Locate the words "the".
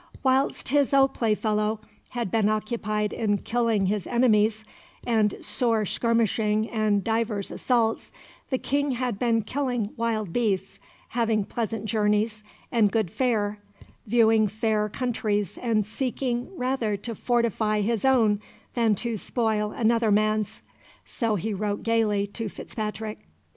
8.49-8.57